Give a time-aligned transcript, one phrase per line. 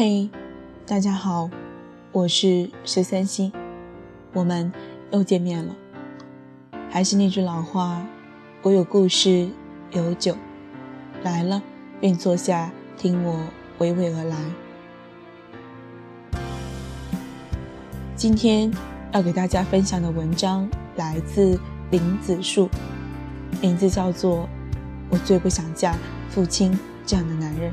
[0.00, 0.30] 嘿，
[0.86, 1.50] 大家好，
[2.12, 3.52] 我是十三星，
[4.32, 4.72] 我们
[5.10, 5.74] 又见面了。
[6.88, 8.06] 还是那句老话，
[8.62, 9.48] 我有故事，
[9.90, 10.36] 有酒，
[11.24, 11.60] 来了
[12.00, 13.40] 便坐下，听我
[13.80, 14.36] 娓娓而来。
[18.14, 18.72] 今天
[19.10, 21.58] 要给大家分享的文章来自
[21.90, 22.70] 林子树，
[23.60, 24.42] 名字叫做
[25.10, 25.96] 《我最不想嫁
[26.30, 27.72] 父亲这样的男人》。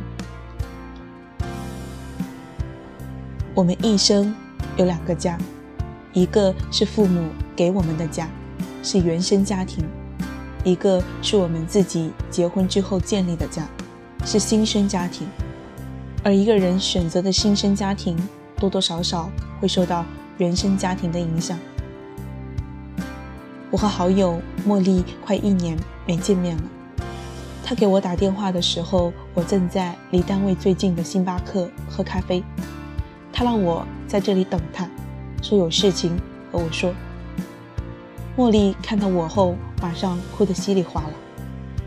[3.56, 4.36] 我们一生
[4.76, 5.38] 有两个家，
[6.12, 8.28] 一个是父母给我们的家，
[8.84, 9.82] 是原生家庭；
[10.66, 13.66] 一个是我们自己结婚之后建立的家，
[14.26, 15.26] 是新生家庭。
[16.22, 18.18] 而一个人选择的新生家庭，
[18.58, 20.04] 多多少少会受到
[20.38, 21.58] 原生家庭的影响。
[23.72, 24.38] 我和好友
[24.68, 26.64] 茉莉快一年没见面了。
[27.64, 32.44] 她给我打电话的时候，我正在离单位最近的星巴克喝咖啡。
[33.38, 34.90] 他让我在这里等他，
[35.42, 36.18] 说有事情
[36.54, 36.94] 和我说。
[38.38, 41.10] 茉莉看到我后，马上哭得稀里哗啦，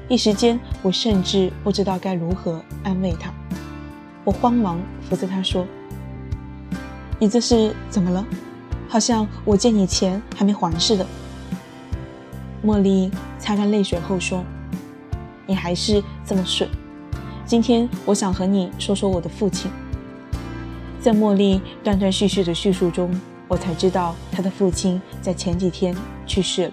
[0.08, 3.32] 一时间我甚至不知道该如何安慰她。
[4.24, 5.66] 我慌忙扶着她说
[7.18, 8.22] ：“你这是怎么了？
[8.86, 11.06] 好像我借你钱还没还似的。”
[12.62, 14.44] 茉莉擦干泪水后说
[15.46, 16.68] ：“你还是这么损。
[17.46, 19.70] 今天我想和你说说我的父亲。”
[21.00, 23.08] 在茉莉断断续续的叙述中，
[23.46, 25.94] 我才知道她的父亲在前几天
[26.26, 26.72] 去世了。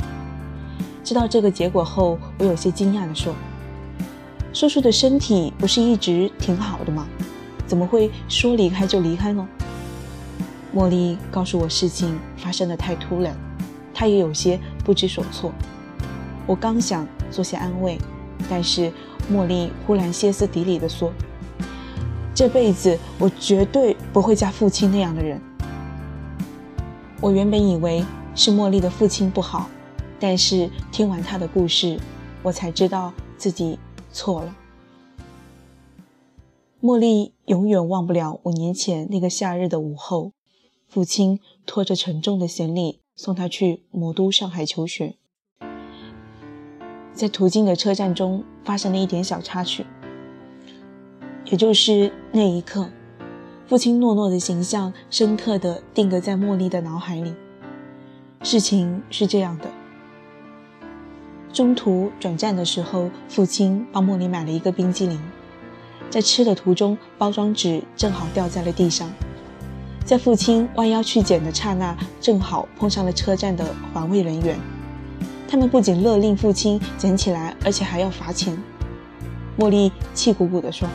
[1.03, 3.35] 知道这个结果后，我有些惊讶地说
[4.51, 7.07] ：“叔叔的身体不是一直挺好的吗？
[7.67, 9.47] 怎么会说离开就离开呢？”
[10.75, 13.35] 茉莉告诉我，事情发生的太突然，
[13.93, 15.53] 她也有些不知所措。
[16.47, 17.99] 我刚想做些安慰，
[18.49, 18.91] 但是
[19.31, 21.13] 茉莉忽然歇斯底里地说。
[22.35, 25.41] 这辈子我绝对不会嫁父亲那样的人。
[27.21, 28.05] 我原本以为
[28.35, 29.69] 是茉莉的父亲不好，
[30.19, 31.97] 但是听完他的故事，
[32.43, 33.79] 我才知道自己
[34.11, 34.53] 错了。
[36.81, 40.33] 茉莉永远忘不了五年前那个夏日的午后，
[40.89, 45.15] 父亲拖着沉重的行李送她去魔都上海求学，
[47.13, 49.85] 在途经的车站中发生了一点小插曲。
[51.45, 52.89] 也就是那一刻，
[53.67, 57.35] 父亲诺诺的形象深刻地定格在茉莉的脑海里。
[58.41, 59.65] 事情是这样的：
[61.53, 65.19] 中途转站的时候，父亲帮茉莉买了一个冰激凌，
[66.09, 69.07] 在吃的途中，包装纸正好掉在了地上。
[70.03, 73.63] 在父亲弯腰去捡的刹那，正好碰上了车站的
[73.93, 74.57] 环卫人员。
[75.47, 78.57] 他们不仅勒令父亲捡起来，而且还要罚钱。
[79.59, 80.87] 茉莉气鼓鼓地说。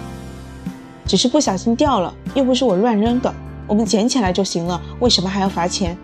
[1.10, 3.34] 只是不小心掉了，又不是我乱扔的，
[3.66, 5.98] 我们捡起来就行了，为什么还要罚钱？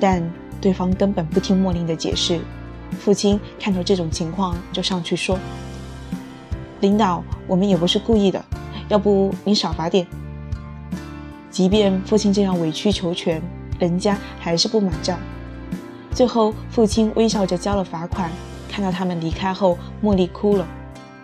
[0.00, 0.26] 但
[0.62, 2.40] 对方根本不听茉莉的解释。
[2.98, 5.38] 父亲看到这种情况，就上去说
[6.80, 8.42] ：“领导，我们也不是故意的，
[8.88, 10.06] 要不你少罚点。”
[11.52, 13.42] 即便父亲这样委曲求全，
[13.78, 15.18] 人家还是不买账。
[16.12, 18.30] 最后，父亲微笑着交了罚款。
[18.70, 20.66] 看到他们离开后，茉莉哭了，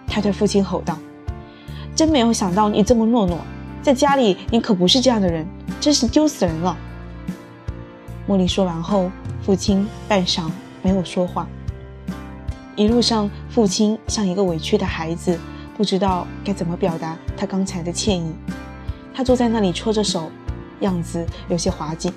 [0.07, 0.99] 她对父亲吼道。
[1.95, 3.39] 真没有想到你这么懦弱，
[3.83, 5.47] 在家里你可不是这样的人，
[5.81, 6.77] 真是丢死人了。
[8.27, 9.11] 茉莉说完后，
[9.43, 10.51] 父亲半晌
[10.83, 11.47] 没有说话。
[12.77, 15.39] 一路上，父亲像一个委屈的孩子，
[15.77, 18.33] 不知道该怎么表达他刚才的歉意。
[19.13, 20.31] 他坐在那里搓着手，
[20.81, 22.11] 样子有些滑稽。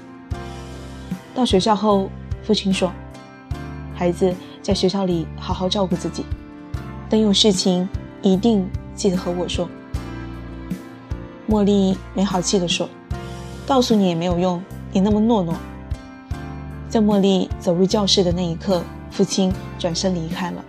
[1.33, 2.09] 到学校后，
[2.43, 2.89] 父亲说
[3.93, 6.23] ：“孩子在学校里好好照顾自己，
[7.09, 7.89] 等有事情
[8.21, 9.69] 一定。”记得和我说。
[11.47, 12.89] 茉莉没好气地说
[13.67, 14.61] ：“告诉你也没有用，
[14.91, 15.53] 你那么懦弱。”
[16.89, 20.63] 在茉莉走入教室的那一刻，父亲转身离开了。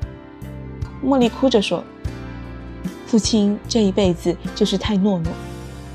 [1.05, 1.83] 茉莉哭着说
[3.07, 5.33] ：“父亲这一辈子就是太懦弱。”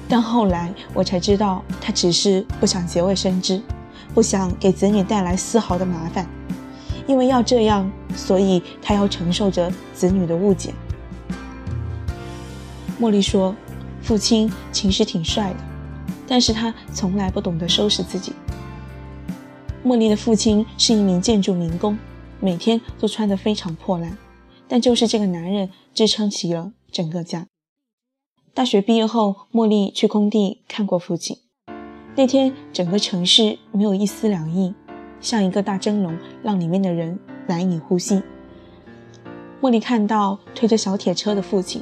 [0.09, 3.61] 但后来我才知道，他只是不想节外生枝，
[4.13, 6.27] 不想给子女带来丝毫的麻烦，
[7.07, 10.73] 因为要这样，所以他要承受着子女的误解。
[13.01, 13.55] 茉莉说
[13.99, 15.57] ：“父亲其实挺帅的，
[16.27, 18.31] 但是他从来不懂得收拾自己。”
[19.83, 21.97] 茉莉的父亲是一名建筑民工，
[22.39, 24.15] 每天都穿得非常破烂，
[24.67, 27.47] 但就是这个男人支撑起了整个家。
[28.53, 31.39] 大学毕业后，茉莉去工地看过父亲。
[32.15, 34.75] 那天，整个城市没有一丝凉意，
[35.19, 38.21] 像一个大蒸笼，让里面的人难以呼吸。
[39.59, 41.81] 茉莉看到推着小铁车的父亲。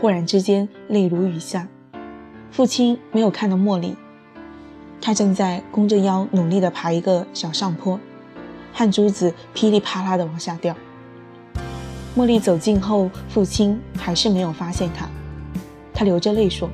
[0.00, 1.66] 忽然之间，泪如雨下。
[2.52, 3.96] 父亲没有看到茉莉，
[5.00, 7.98] 他正在弓着腰努力地爬一个小上坡，
[8.72, 10.76] 汗珠子噼里啪啦地往下掉。
[12.16, 15.08] 茉莉走近后，父亲还是没有发现他，
[15.92, 16.70] 他流着泪说：“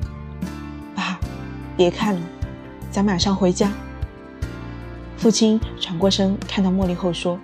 [0.95, 1.19] 爸，
[1.75, 2.21] 别看了，
[2.91, 3.71] 咱马上回家。”
[5.17, 7.39] 父亲转过身看到茉莉后说：“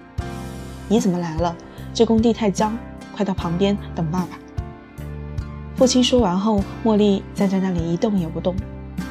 [0.88, 1.56] 你怎么来了？
[1.92, 2.78] 这工地太脏，
[3.16, 4.38] 快到旁边等爸爸。”
[5.82, 8.56] 父亲说完后，茉莉站在那里一动也不动。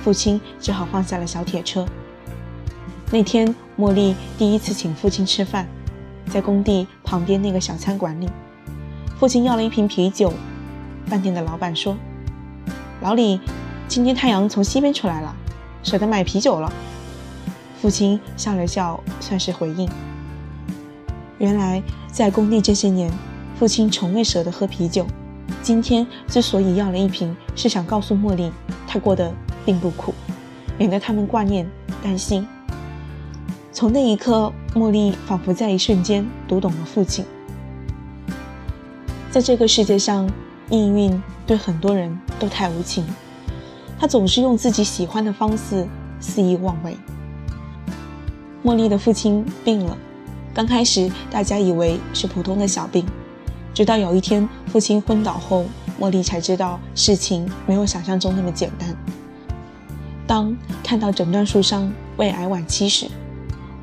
[0.04, 1.84] 父亲只好放下了小铁车。
[3.10, 5.66] 那天，茉莉第一次请父亲吃饭，
[6.28, 8.30] 在工地旁边那个小餐馆里。
[9.18, 10.32] 父亲要了一瓶啤酒。
[11.06, 11.96] 饭店的老板说
[13.02, 13.40] ：“老李，
[13.88, 15.34] 今天太阳从西边出来了，
[15.82, 16.72] 舍得买啤酒了。”
[17.82, 19.90] 父亲笑了笑，算是回应。
[21.38, 21.82] 原来，
[22.12, 23.10] 在工地这些年，
[23.58, 25.04] 父亲从未舍得喝啤酒。
[25.62, 28.50] 今天之所以要了一瓶，是想告诉茉莉，
[28.86, 29.32] 她过得
[29.64, 30.14] 并不苦，
[30.78, 31.68] 免得他们挂念
[32.02, 32.46] 担心。
[33.72, 37.24] 从那一刻，茉莉仿佛在一瞬间读懂了父亲。
[39.30, 40.28] 在这个世界上，
[40.68, 43.06] 命运对很多人都太无情，
[43.98, 45.86] 他总是用自己喜欢的方式
[46.20, 46.96] 肆意妄为。
[48.64, 49.96] 茉莉的父亲病了，
[50.52, 53.06] 刚开始大家以为是普通的小病。
[53.80, 55.64] 直到有一天，父亲昏倒后，
[55.98, 58.94] 茉莉才知道事情没有想象中那么简单。
[60.26, 60.54] 当
[60.84, 63.06] 看到诊断书上胃癌晚期时，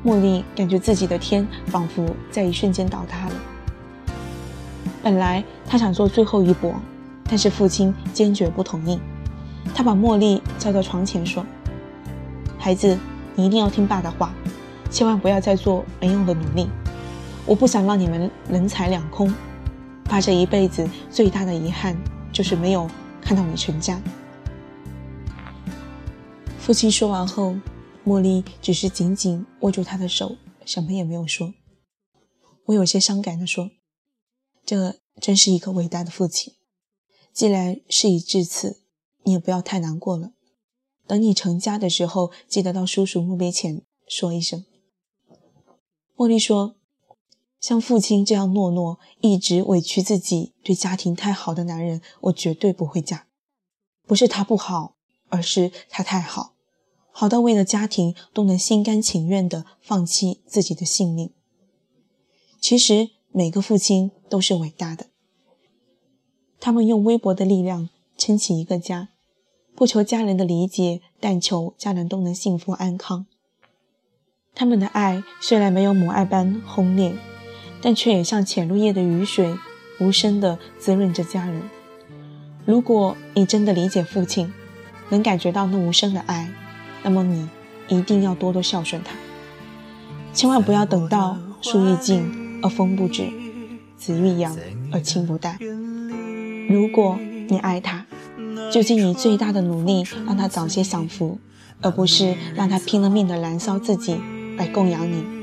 [0.04, 3.34] 茉莉感觉自己的天仿佛在一瞬间倒塌了。
[5.02, 6.76] 本来她想做最后一搏，
[7.24, 9.00] 但是父亲坚决不同意。
[9.74, 11.44] 他把茉莉叫到床前说
[12.56, 12.96] ：“孩子，
[13.34, 14.32] 你一定要听爸的话，
[14.92, 16.68] 千万不要再做没用的努力。
[17.44, 19.34] 我不想让你们人财两空。”
[20.08, 21.94] 怕这一辈子最大的遗憾
[22.32, 22.88] 就是没有
[23.20, 24.02] 看到你成家。
[26.58, 27.54] 父亲说完后，
[28.06, 31.52] 茉莉只是紧紧握住他的手，什么也没有说。
[32.64, 33.70] 我有些伤感地说
[34.64, 36.54] ：“这真是一个伟大的父亲。
[37.32, 38.82] 既然事已至此，
[39.24, 40.32] 你也不要太难过了。
[41.06, 44.64] 等你成家的时候，记得到叔叔墓碑前说一声。”
[46.16, 46.77] 茉莉说。
[47.60, 53.26] 像父亲这样懦弱、一直委屈自己、对家庭太好的男人，我绝对不会嫁。
[54.06, 54.94] 不是他不好，
[55.28, 56.54] 而是他太好，
[57.10, 61.30] 好到为了家庭都能心甘情愿地放弃自己的性命。
[62.60, 65.06] 其实每个父亲都是伟大的，
[66.60, 69.08] 他们用微薄的力量撑起一个家，
[69.74, 73.26] 不求家人的理解，但求家人都能幸福安康。
[74.54, 77.16] 他们的爱虽然没有母爱般轰烈。
[77.80, 79.54] 但却也像潜入夜的雨水，
[80.00, 81.62] 无声地滋润着家人。
[82.64, 84.52] 如果你真的理解父亲，
[85.08, 86.50] 能感觉到那无声的爱，
[87.02, 87.48] 那么你
[87.88, 89.12] 一定要多多孝顺他，
[90.34, 93.28] 千万不要等到树欲静而风不止，
[93.96, 94.54] 子欲养
[94.92, 95.58] 而亲不待。
[96.68, 98.04] 如果你爱他，
[98.70, 101.38] 就尽你最大的努力让他早些享福，
[101.80, 104.18] 而不是让他拼了命的燃烧自己
[104.58, 105.37] 来供养你。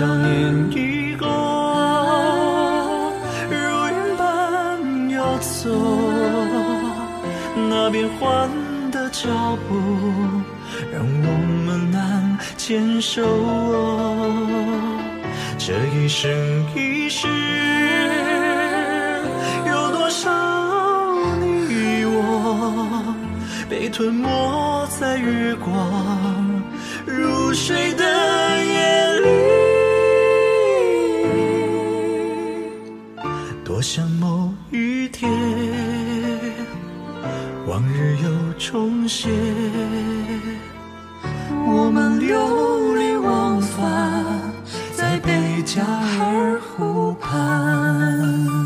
[0.00, 1.28] 少年已过，
[3.50, 3.54] 如
[3.90, 4.80] 云般
[5.10, 5.68] 游走，
[7.68, 8.48] 那变幻
[8.90, 9.28] 的脚
[9.68, 9.76] 步，
[10.90, 11.28] 让我
[11.66, 13.20] 们难牵手。
[15.58, 16.30] 这一生
[16.74, 17.28] 一世，
[19.66, 20.30] 有多少
[21.68, 23.14] 你我
[23.68, 25.70] 被吞没在月光
[27.04, 28.04] 如水的
[38.00, 39.28] 日又重谢，
[41.66, 44.40] 我们流连忘返
[44.94, 48.59] 在贝加尔湖畔。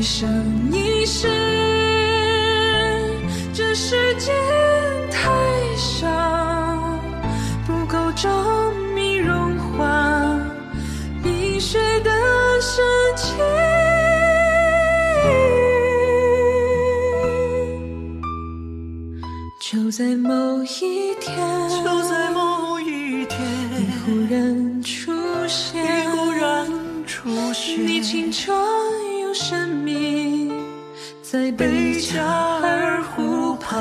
[0.00, 0.26] 一生
[0.72, 1.28] 一世，
[3.52, 4.34] 这时间
[5.10, 5.30] 太
[5.76, 6.08] 少，
[7.66, 8.32] 不够证
[8.94, 10.40] 明融化
[11.22, 12.10] 冰雪的
[12.62, 12.82] 深
[13.14, 13.36] 情。
[19.60, 21.36] 就在某一天，
[21.84, 23.38] 就在某一天，
[23.76, 25.12] 你忽然出
[25.46, 26.66] 现，你忽然
[27.06, 28.50] 出现，你清澈。
[31.32, 33.78] 在贝加尔湖畔。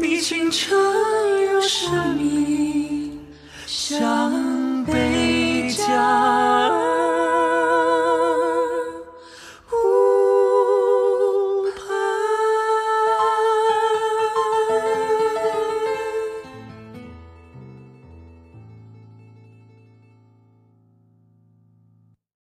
[0.00, 0.74] 你清澈
[1.52, 2.57] 又神秘，